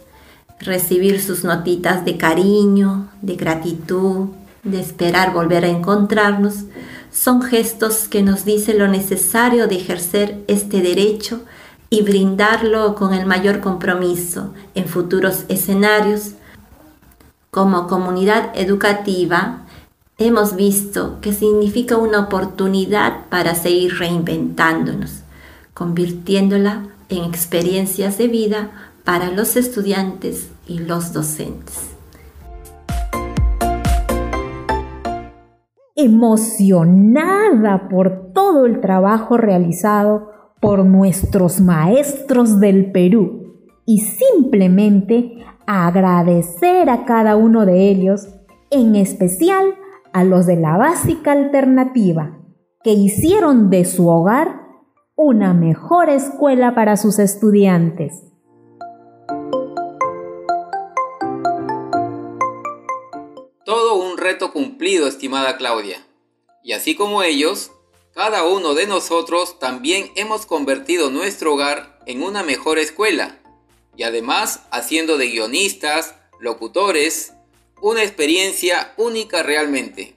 Recibir 0.59 1.21
sus 1.21 1.43
notitas 1.43 2.03
de 2.03 2.17
cariño, 2.17 3.07
de 3.21 3.35
gratitud, 3.35 4.29
de 4.63 4.79
esperar 4.79 5.33
volver 5.33 5.65
a 5.65 5.69
encontrarnos, 5.69 6.63
son 7.11 7.43
gestos 7.43 8.07
que 8.07 8.23
nos 8.23 8.43
dicen 8.43 8.79
lo 8.79 8.87
necesario 8.87 9.67
de 9.67 9.75
ejercer 9.75 10.43
este 10.47 10.81
derecho 10.81 11.41
y 11.91 12.01
brindarlo 12.01 12.95
con 12.95 13.13
el 13.13 13.27
mayor 13.27 13.59
compromiso 13.59 14.51
en 14.73 14.87
futuros 14.87 15.45
escenarios. 15.47 16.31
Como 17.51 17.85
comunidad 17.85 18.49
educativa, 18.55 19.64
hemos 20.17 20.55
visto 20.55 21.19
que 21.21 21.33
significa 21.33 21.97
una 21.97 22.21
oportunidad 22.21 23.27
para 23.29 23.53
seguir 23.53 23.97
reinventándonos, 23.97 25.23
convirtiéndola 25.73 26.87
en 27.09 27.25
experiencias 27.25 28.17
de 28.17 28.27
vida 28.27 28.71
para 29.03 29.29
los 29.31 29.55
estudiantes 29.57 30.49
y 30.67 30.79
los 30.79 31.11
docentes. 31.11 31.91
Emocionada 35.95 37.87
por 37.89 38.31
todo 38.33 38.65
el 38.65 38.81
trabajo 38.81 39.37
realizado 39.37 40.31
por 40.61 40.85
nuestros 40.85 41.59
maestros 41.59 42.59
del 42.59 42.91
Perú 42.91 43.53
y 43.85 43.99
simplemente 43.99 45.45
agradecer 45.67 46.89
a 46.89 47.05
cada 47.05 47.35
uno 47.35 47.65
de 47.65 47.89
ellos, 47.89 48.27
en 48.71 48.95
especial 48.95 49.75
a 50.15 50.23
los 50.23 50.45
de 50.45 50.55
la 50.55 50.77
básica 50.77 51.33
alternativa, 51.33 52.39
que 52.85 52.91
hicieron 52.91 53.69
de 53.69 53.83
su 53.83 54.07
hogar 54.07 54.61
una 55.17 55.53
mejor 55.53 56.09
escuela 56.09 56.73
para 56.73 56.95
sus 56.95 57.19
estudiantes. 57.19 58.23
Todo 63.65 63.95
un 63.95 64.17
reto 64.17 64.53
cumplido, 64.53 65.05
estimada 65.05 65.57
Claudia. 65.57 65.97
Y 66.63 66.71
así 66.71 66.95
como 66.95 67.21
ellos, 67.21 67.71
cada 68.13 68.47
uno 68.47 68.73
de 68.73 68.87
nosotros 68.87 69.59
también 69.59 70.11
hemos 70.15 70.45
convertido 70.45 71.09
nuestro 71.09 71.55
hogar 71.55 71.99
en 72.05 72.23
una 72.23 72.41
mejor 72.41 72.79
escuela 72.79 73.41
y 73.97 74.03
además 74.03 74.65
haciendo 74.71 75.17
de 75.17 75.27
guionistas, 75.27 76.15
locutores, 76.39 77.34
una 77.85 78.01
experiencia 78.01 78.93
única 78.97 79.43
realmente. 79.43 80.15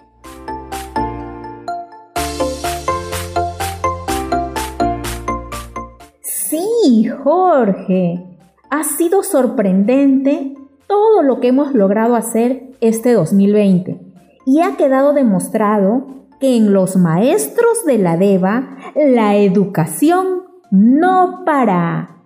Sí, 6.23 7.11
Jorge, 7.23 8.25
ha 8.71 8.85
sido 8.85 9.23
sorprendente 9.23 10.55
todo 10.87 11.23
lo 11.23 11.41
que 11.41 11.49
hemos 11.49 11.75
logrado 11.75 12.17
hacer 12.17 12.71
este 12.81 13.13
2020 13.13 14.01
y 14.47 14.63
ha 14.63 14.79
quedado 14.79 15.13
demostrado 15.13 16.07
que 16.41 16.57
en 16.57 16.73
los 16.73 16.97
maestros 16.97 17.85
de 17.85 17.99
la 17.99 18.17
DEVA 18.17 18.79
la 18.95 19.37
educación 19.37 20.45
no 20.71 21.43
para. 21.45 22.18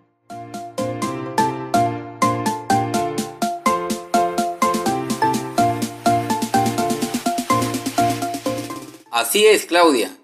Así 9.33 9.47
es, 9.47 9.65
Claudia. 9.65 10.15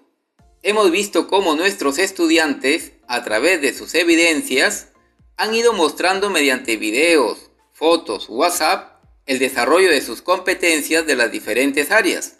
Hemos 0.61 0.91
visto 0.91 1.27
cómo 1.27 1.55
nuestros 1.55 1.97
estudiantes, 1.97 2.93
a 3.07 3.23
través 3.23 3.59
de 3.59 3.73
sus 3.73 3.95
evidencias, 3.95 4.89
han 5.35 5.55
ido 5.55 5.73
mostrando 5.73 6.29
mediante 6.29 6.77
videos, 6.77 7.49
fotos, 7.73 8.27
WhatsApp, 8.29 9.01
el 9.25 9.39
desarrollo 9.39 9.89
de 9.89 10.01
sus 10.01 10.21
competencias 10.21 11.07
de 11.07 11.15
las 11.15 11.31
diferentes 11.31 11.89
áreas 11.89 12.35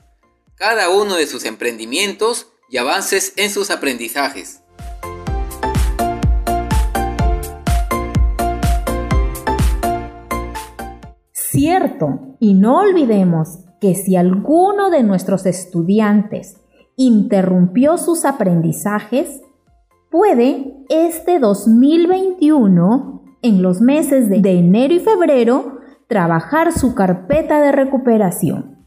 cada 0.55 0.89
uno 0.89 1.15
de 1.15 1.25
sus 1.25 1.43
emprendimientos 1.45 2.51
y 2.69 2.77
avances 2.77 3.33
en 3.35 3.49
sus 3.49 3.71
aprendizajes. 3.71 4.61
Cierto, 11.31 12.37
y 12.39 12.53
no 12.53 12.77
olvidemos 12.77 13.68
que 13.79 13.95
si 13.95 14.15
alguno 14.15 14.89
de 14.89 15.03
nuestros 15.03 15.45
estudiantes 15.45 16.57
interrumpió 16.95 17.97
sus 17.97 18.25
aprendizajes, 18.25 19.41
puede 20.09 20.75
este 20.89 21.39
2021, 21.39 23.23
en 23.41 23.61
los 23.61 23.81
meses 23.81 24.29
de 24.29 24.51
enero 24.51 24.93
y 24.93 24.99
febrero, 24.99 25.79
trabajar 26.07 26.73
su 26.73 26.95
carpeta 26.95 27.61
de 27.61 27.71
recuperación 27.71 28.79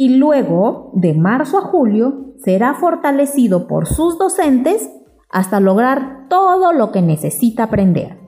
y 0.00 0.16
luego, 0.16 0.92
de 0.94 1.12
marzo 1.12 1.58
a 1.58 1.60
julio, 1.60 2.32
será 2.38 2.72
fortalecido 2.72 3.66
por 3.66 3.86
sus 3.86 4.16
docentes 4.16 4.90
hasta 5.28 5.60
lograr 5.60 6.26
todo 6.30 6.72
lo 6.72 6.90
que 6.90 7.02
necesita 7.02 7.64
aprender. 7.64 8.19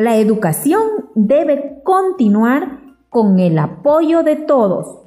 La 0.00 0.16
educación 0.16 1.10
debe 1.14 1.82
continuar 1.84 2.80
con 3.10 3.38
el 3.38 3.58
apoyo 3.58 4.22
de 4.22 4.36
todos, 4.36 5.02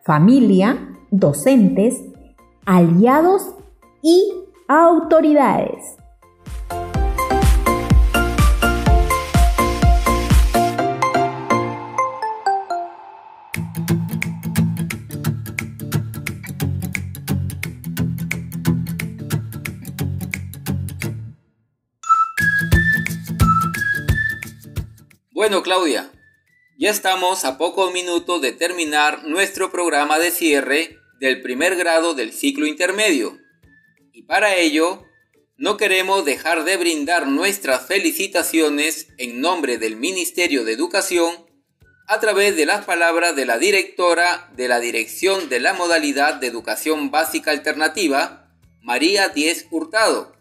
familia, 0.00 0.98
docentes, 1.12 2.02
aliados 2.66 3.54
y 4.02 4.28
autoridades. 4.66 5.98
Bueno, 25.42 25.64
Claudia, 25.64 26.08
ya 26.78 26.90
estamos 26.90 27.44
a 27.44 27.58
pocos 27.58 27.92
minutos 27.92 28.40
de 28.40 28.52
terminar 28.52 29.24
nuestro 29.24 29.72
programa 29.72 30.20
de 30.20 30.30
cierre 30.30 31.00
del 31.18 31.42
primer 31.42 31.74
grado 31.74 32.14
del 32.14 32.32
ciclo 32.32 32.64
intermedio. 32.64 33.40
Y 34.12 34.22
para 34.22 34.54
ello, 34.54 35.04
no 35.56 35.76
queremos 35.76 36.24
dejar 36.24 36.62
de 36.62 36.76
brindar 36.76 37.26
nuestras 37.26 37.88
felicitaciones 37.88 39.08
en 39.18 39.40
nombre 39.40 39.78
del 39.78 39.96
Ministerio 39.96 40.64
de 40.64 40.74
Educación 40.74 41.34
a 42.06 42.20
través 42.20 42.54
de 42.54 42.64
las 42.64 42.84
palabras 42.84 43.34
de 43.34 43.44
la 43.44 43.58
directora 43.58 44.48
de 44.54 44.68
la 44.68 44.78
Dirección 44.78 45.48
de 45.48 45.58
la 45.58 45.74
Modalidad 45.74 46.34
de 46.34 46.46
Educación 46.46 47.10
Básica 47.10 47.50
Alternativa, 47.50 48.48
María 48.80 49.28
Diez 49.28 49.66
Hurtado, 49.72 50.36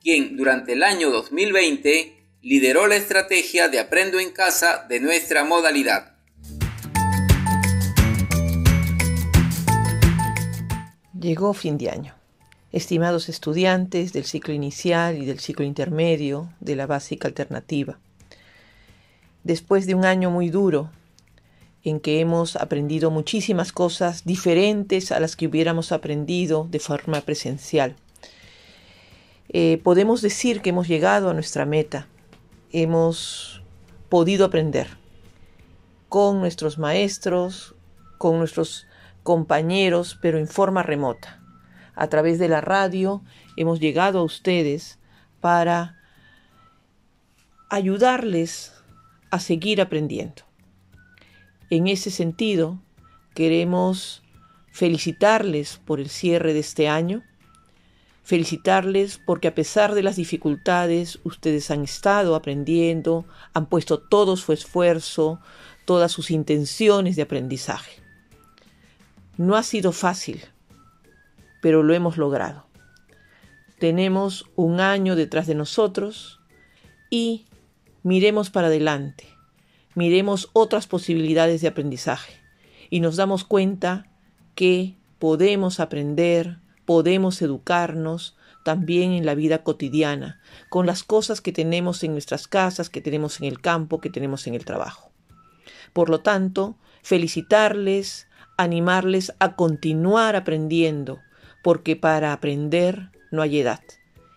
quien 0.00 0.36
durante 0.36 0.74
el 0.74 0.84
año 0.84 1.10
2020 1.10 2.13
lideró 2.44 2.86
la 2.86 2.96
estrategia 2.96 3.70
de 3.70 3.80
Aprendo 3.80 4.20
en 4.20 4.30
Casa 4.30 4.84
de 4.86 5.00
nuestra 5.00 5.44
modalidad. 5.44 6.12
Llegó 11.18 11.54
fin 11.54 11.78
de 11.78 11.88
año. 11.88 12.14
Estimados 12.70 13.30
estudiantes 13.30 14.12
del 14.12 14.26
ciclo 14.26 14.52
inicial 14.52 15.16
y 15.16 15.24
del 15.24 15.40
ciclo 15.40 15.64
intermedio 15.64 16.52
de 16.60 16.76
la 16.76 16.86
básica 16.86 17.28
alternativa, 17.28 17.98
después 19.42 19.86
de 19.86 19.94
un 19.94 20.04
año 20.04 20.30
muy 20.30 20.50
duro 20.50 20.90
en 21.82 21.98
que 21.98 22.20
hemos 22.20 22.56
aprendido 22.56 23.10
muchísimas 23.10 23.72
cosas 23.72 24.26
diferentes 24.26 25.12
a 25.12 25.20
las 25.20 25.34
que 25.34 25.46
hubiéramos 25.46 25.92
aprendido 25.92 26.68
de 26.70 26.78
forma 26.78 27.22
presencial, 27.22 27.96
eh, 29.48 29.80
podemos 29.82 30.20
decir 30.20 30.60
que 30.60 30.70
hemos 30.70 30.88
llegado 30.88 31.30
a 31.30 31.34
nuestra 31.34 31.64
meta, 31.64 32.08
hemos 32.74 33.62
podido 34.08 34.44
aprender 34.44 34.88
con 36.08 36.40
nuestros 36.40 36.76
maestros, 36.76 37.76
con 38.18 38.38
nuestros 38.38 38.88
compañeros, 39.22 40.18
pero 40.20 40.38
en 40.38 40.48
forma 40.48 40.82
remota. 40.82 41.40
A 41.94 42.08
través 42.08 42.40
de 42.40 42.48
la 42.48 42.60
radio 42.60 43.22
hemos 43.56 43.78
llegado 43.78 44.18
a 44.18 44.24
ustedes 44.24 44.98
para 45.40 46.00
ayudarles 47.70 48.74
a 49.30 49.38
seguir 49.38 49.80
aprendiendo. 49.80 50.42
En 51.70 51.86
ese 51.86 52.10
sentido, 52.10 52.82
queremos 53.34 54.24
felicitarles 54.72 55.80
por 55.84 56.00
el 56.00 56.08
cierre 56.08 56.52
de 56.52 56.60
este 56.60 56.88
año, 56.88 57.22
felicitarles 58.24 59.20
porque 59.24 59.48
a 59.48 59.54
pesar 59.54 59.94
de 59.94 60.02
las 60.02 60.16
dificultades, 60.16 61.20
ustedes 61.22 61.70
han 61.70 61.84
estado 61.84 62.34
aprendiendo, 62.34 63.26
han 63.52 63.66
puesto 63.66 63.98
todo 63.98 64.36
su 64.36 64.52
esfuerzo, 64.52 65.40
todas 65.84 66.10
sus 66.10 66.30
intenciones 66.30 67.16
de 67.16 67.22
aprendizaje. 67.22 68.02
No 69.36 69.56
ha 69.56 69.62
sido 69.62 69.92
fácil, 69.92 70.42
pero 71.60 71.82
lo 71.82 71.92
hemos 71.94 72.16
logrado. 72.16 72.66
Tenemos 73.78 74.46
un 74.56 74.80
año 74.80 75.16
detrás 75.16 75.46
de 75.46 75.54
nosotros 75.54 76.40
y 77.10 77.44
miremos 78.02 78.48
para 78.48 78.68
adelante, 78.68 79.28
miremos 79.94 80.48
otras 80.54 80.86
posibilidades 80.86 81.60
de 81.60 81.68
aprendizaje 81.68 82.40
y 82.88 83.00
nos 83.00 83.16
damos 83.16 83.44
cuenta 83.44 84.06
que 84.54 84.96
podemos 85.18 85.80
aprender, 85.80 86.58
podemos 86.84 87.40
educarnos 87.42 88.36
también 88.64 89.12
en 89.12 89.26
la 89.26 89.34
vida 89.34 89.62
cotidiana, 89.62 90.40
con 90.70 90.86
las 90.86 91.02
cosas 91.02 91.40
que 91.40 91.52
tenemos 91.52 92.02
en 92.02 92.12
nuestras 92.12 92.48
casas, 92.48 92.90
que 92.90 93.00
tenemos 93.00 93.40
en 93.40 93.46
el 93.46 93.60
campo, 93.60 94.00
que 94.00 94.10
tenemos 94.10 94.46
en 94.46 94.54
el 94.54 94.64
trabajo. 94.64 95.10
Por 95.92 96.08
lo 96.08 96.20
tanto, 96.20 96.76
felicitarles, 97.02 98.26
animarles 98.56 99.34
a 99.38 99.54
continuar 99.54 100.34
aprendiendo, 100.36 101.20
porque 101.62 101.96
para 101.96 102.32
aprender 102.32 103.10
no 103.30 103.42
hay 103.42 103.60
edad 103.60 103.82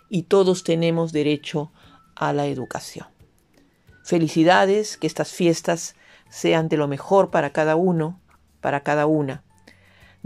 y 0.09 0.23
todos 0.23 0.63
tenemos 0.63 1.11
derecho 1.11 1.71
a 2.15 2.33
la 2.33 2.47
educación. 2.47 3.07
Felicidades, 4.03 4.97
que 4.97 5.07
estas 5.07 5.31
fiestas 5.31 5.95
sean 6.29 6.69
de 6.69 6.77
lo 6.77 6.87
mejor 6.87 7.29
para 7.29 7.51
cada 7.51 7.75
uno, 7.75 8.19
para 8.61 8.81
cada 8.81 9.05
una, 9.05 9.43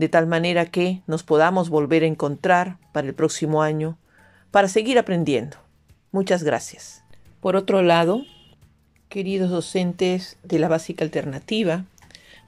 de 0.02 0.10
tal 0.10 0.26
manera 0.26 0.66
que 0.66 1.04
nos 1.06 1.22
podamos 1.22 1.70
volver 1.70 2.02
a 2.02 2.08
encontrar 2.08 2.80
para 2.92 3.06
el 3.06 3.14
próximo 3.14 3.62
año, 3.62 4.00
para 4.50 4.68
seguir 4.68 4.98
aprendiendo. 4.98 5.58
Muchas 6.12 6.42
gracias. 6.42 7.04
Por 7.40 7.56
otro 7.56 7.84
lado, 7.84 8.24
queridos 9.10 9.52
docentes 9.52 10.38
de 10.42 10.58
la 10.58 10.70
básica 10.70 11.06
alternativa, 11.06 11.86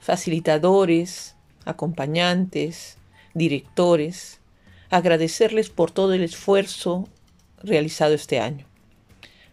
facilitadores, 0.00 1.36
acompañantes, 1.64 2.98
directores, 3.34 4.40
agradecerles 4.90 5.70
por 5.70 5.92
todo 5.92 6.12
el 6.12 6.24
esfuerzo 6.24 7.08
realizado 7.62 8.14
este 8.14 8.40
año. 8.40 8.66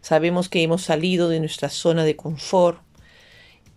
Sabemos 0.01 0.49
que 0.49 0.63
hemos 0.63 0.81
salido 0.81 1.29
de 1.29 1.39
nuestra 1.39 1.69
zona 1.69 2.03
de 2.03 2.15
confort 2.15 2.81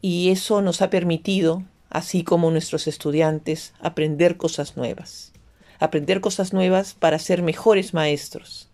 y 0.01 0.31
eso 0.31 0.63
nos 0.63 0.81
ha 0.81 0.89
permitido, 0.89 1.63
así 1.95 2.25
como 2.25 2.51
nuestros 2.51 2.89
estudiantes, 2.89 3.73
aprender 3.79 4.37
cosas 4.37 4.77
nuevas. 4.77 5.33
Aprender 5.79 6.21
cosas 6.21 6.53
nuevas 6.53 6.93
para 6.93 7.21
ser 7.21 7.41
mejores 7.41 7.95
maestros, 7.95 8.69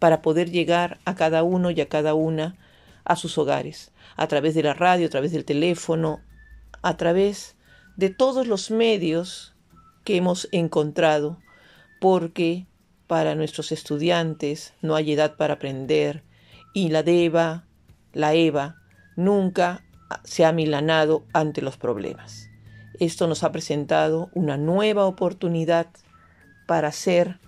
para 0.00 0.20
poder 0.20 0.50
llegar 0.50 0.98
a 1.04 1.14
cada 1.14 1.44
uno 1.44 1.70
y 1.70 1.80
a 1.80 1.88
cada 1.88 2.14
una 2.14 2.56
a 3.04 3.14
sus 3.14 3.38
hogares, 3.38 3.92
a 4.16 4.26
través 4.26 4.56
de 4.56 4.64
la 4.64 4.74
radio, 4.74 5.06
a 5.06 5.10
través 5.10 5.30
del 5.30 5.44
teléfono, 5.44 6.20
a 6.82 6.96
través 6.96 7.54
de 7.96 8.10
todos 8.10 8.48
los 8.48 8.72
medios 8.72 9.54
que 10.02 10.16
hemos 10.16 10.48
encontrado, 10.50 11.38
porque 12.00 12.66
para 13.06 13.36
nuestros 13.36 13.70
estudiantes 13.70 14.74
no 14.82 14.96
hay 14.96 15.12
edad 15.12 15.36
para 15.36 15.54
aprender 15.54 16.24
y 16.74 16.88
la 16.88 17.04
DEVA, 17.04 17.64
la 18.12 18.34
EVA, 18.34 18.82
nunca 19.14 19.84
se 20.24 20.44
ha 20.44 20.50
milanado 20.50 21.24
ante 21.32 21.62
los 21.62 21.76
problemas. 21.76 22.50
Esto 22.98 23.26
nos 23.26 23.44
ha 23.44 23.52
presentado 23.52 24.30
una 24.34 24.56
nueva 24.56 25.04
oportunidad 25.06 25.88
para 26.66 26.92
ser 26.92 27.38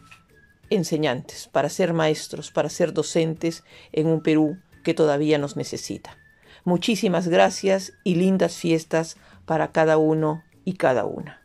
enseñantes, 0.71 1.49
para 1.49 1.71
ser 1.71 1.95
maestros, 1.95 2.51
para 2.51 2.69
ser 2.69 2.93
docentes 2.93 3.65
en 3.93 4.09
un 4.09 4.23
Perú 4.23 4.59
que 4.85 4.93
todavía 4.93 5.39
nos 5.39 5.57
necesita. 5.57 6.17
Muchísimas 6.65 7.29
gracias 7.29 7.95
y 8.05 8.17
lindas 8.17 8.57
fiestas 8.57 9.17
para 9.47 9.73
cada 9.73 9.97
uno 9.97 10.43
y 10.65 10.75
cada 10.75 11.07
una. 11.07 11.41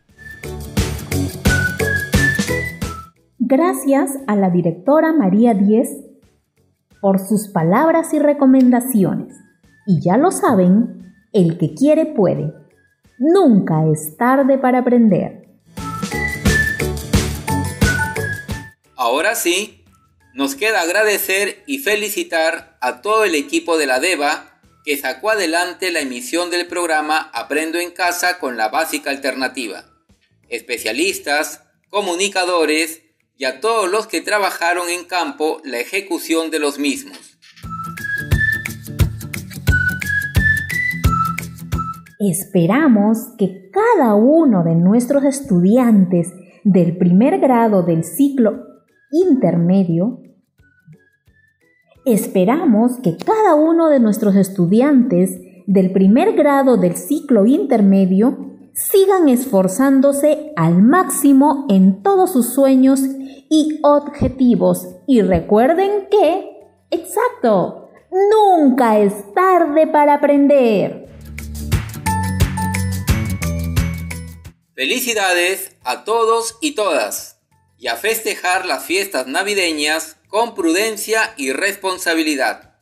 Gracias 3.40 4.18
a 4.28 4.36
la 4.36 4.50
directora 4.50 5.14
María 5.14 5.54
Díez 5.54 5.90
por 7.00 7.20
sus 7.20 7.48
palabras 7.48 8.14
y 8.14 8.20
recomendaciones. 8.20 9.34
Y 9.86 10.02
ya 10.02 10.18
lo 10.18 10.32
saben, 10.32 11.14
el 11.32 11.58
que 11.58 11.74
quiere 11.74 12.06
puede. 12.06 12.63
Nunca 13.20 13.86
es 13.92 14.18
tarde 14.18 14.58
para 14.58 14.80
aprender. 14.80 15.48
Ahora 18.96 19.36
sí, 19.36 19.84
nos 20.34 20.56
queda 20.56 20.82
agradecer 20.82 21.64
y 21.68 21.80
felicitar 21.80 22.78
a 22.82 23.02
todo 23.02 23.24
el 23.24 23.36
equipo 23.36 23.78
de 23.78 23.86
la 23.86 24.00
DEVA 24.00 24.62
que 24.84 24.98
sacó 24.98 25.30
adelante 25.30 25.92
la 25.92 26.00
emisión 26.00 26.50
del 26.50 26.68
programa 26.68 27.30
Aprendo 27.34 27.80
en 27.80 27.92
Casa 27.92 28.40
con 28.40 28.58
la 28.58 28.70
Básica 28.70 29.12
Alternativa. 29.12 29.86
Especialistas, 30.50 31.62
comunicadores 31.90 33.02
y 33.38 33.46
a 33.46 33.60
todos 33.60 33.90
los 33.90 34.08
que 34.08 34.22
trabajaron 34.22 34.90
en 34.90 35.06
campo 35.06 35.62
la 35.64 35.80
ejecución 35.80 36.50
de 36.50 36.60
los 36.60 36.80
mismos. 36.80 37.33
Esperamos 42.20 43.34
que 43.38 43.70
cada 43.72 44.16
uno 44.16 44.64
de 44.64 44.76
nuestros 44.76 45.24
estudiantes 45.24 46.34
del 46.64 46.98
primer 46.98 47.40
grado 47.40 47.84
del 47.84 48.04
ciclo 48.04 48.66
intermedio 49.12 50.20
Esperamos 52.06 52.98
que 52.98 53.16
cada 53.16 53.56
uno 53.56 53.88
de 53.88 54.02
nuestros 54.02 54.36
estudiantes 54.36 55.40
del 55.68 55.94
primer 55.94 56.34
grado 56.34 56.76
del 56.76 56.98
ciclo 56.98 57.46
intermedio 57.46 58.58
sigan 58.74 59.30
esforzándose 59.30 60.52
al 60.58 60.82
máximo 60.82 61.66
en 61.70 62.04
todos 62.04 62.34
sus 62.34 62.50
sueños 62.50 63.00
y 63.50 63.80
objetivos. 63.84 64.98
Y 65.08 65.22
recuerden 65.22 66.08
que, 66.12 66.68
exacto, 66.92 67.88
nunca 68.12 69.00
es 69.00 69.14
tarde 69.34 69.88
para 69.88 70.16
aprender. 70.16 71.08
Felicidades 74.76 75.76
a 75.84 76.04
todos 76.04 76.58
y 76.60 76.72
todas 76.72 77.38
y 77.78 77.90
a 77.90 77.96
festejar 77.96 78.66
las 78.66 78.84
fiestas 78.84 79.28
navideñas 79.28 80.18
con 80.28 80.56
prudencia 80.56 81.36
y 81.38 81.52
responsabilidad. 81.52 82.76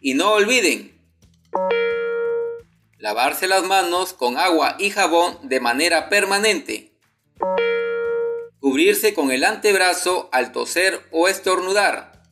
Y 0.00 0.14
no 0.14 0.32
olviden, 0.32 0.98
lavarse 2.96 3.46
las 3.46 3.62
manos 3.64 4.14
con 4.14 4.38
agua 4.38 4.76
y 4.78 4.88
jabón 4.88 5.36
de 5.42 5.60
manera 5.60 6.08
permanente. 6.08 6.92
Cubrirse 8.58 9.12
con 9.12 9.30
el 9.30 9.44
antebrazo 9.44 10.30
al 10.32 10.50
toser 10.52 10.98
o 11.10 11.28
estornudar. 11.28 12.22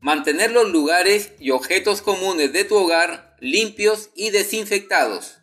Mantener 0.00 0.50
los 0.52 0.68
lugares 0.68 1.32
y 1.38 1.50
objetos 1.50 2.02
comunes 2.02 2.52
de 2.52 2.64
tu 2.64 2.76
hogar 2.76 3.36
limpios 3.40 4.10
y 4.14 4.30
desinfectados. 4.30 5.38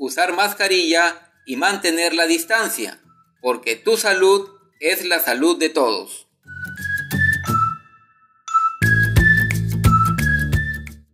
Usar 0.00 0.32
mascarilla 0.32 1.32
y 1.44 1.56
mantener 1.56 2.14
la 2.14 2.28
distancia, 2.28 3.00
porque 3.42 3.74
tu 3.74 3.96
salud 3.96 4.48
es 4.78 5.04
la 5.04 5.18
salud 5.18 5.58
de 5.58 5.70
todos. 5.70 6.28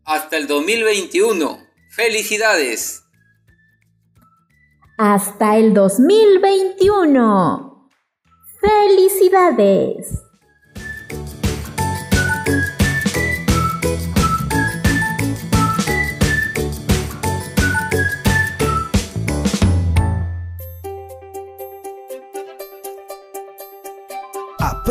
Hasta 0.05 0.37
el 0.37 0.47
2021. 0.47 1.67
¡Felicidades! 1.93 3.05
Hasta 4.99 5.57
el 5.57 5.73
2021. 5.73 7.89
¡Felicidades! 8.61 10.24